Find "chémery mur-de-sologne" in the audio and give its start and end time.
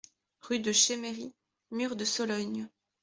0.71-2.67